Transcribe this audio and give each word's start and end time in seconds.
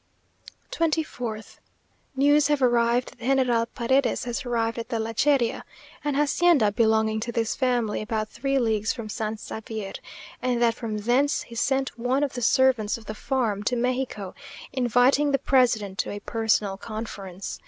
24th. 0.71 1.59
News 2.15 2.47
have 2.47 2.59
arrived 2.59 3.19
that 3.19 3.23
General 3.23 3.67
Paredes 3.67 4.23
has 4.23 4.43
arrived 4.47 4.79
at 4.79 4.89
the 4.89 4.97
Lecheria, 4.97 5.63
an 6.03 6.15
hacienda 6.15 6.71
belonging 6.71 7.19
to 7.19 7.31
this 7.31 7.55
family, 7.55 8.01
about 8.01 8.27
three 8.27 8.57
leagues 8.57 8.91
from 8.91 9.07
San 9.09 9.37
Xavier: 9.37 9.93
and 10.41 10.59
that 10.59 10.73
from 10.73 10.97
thence 10.97 11.43
he 11.43 11.53
sent 11.53 11.99
one 11.99 12.23
of 12.23 12.33
the 12.33 12.41
servants 12.41 12.97
of 12.97 13.05
the 13.05 13.13
farm 13.13 13.61
to 13.61 13.75
Mexico, 13.75 14.33
inviting 14.73 15.29
the 15.29 15.37
president 15.37 15.99
to 15.99 16.09
a 16.09 16.19
personal 16.21 16.77
conference. 16.77 17.59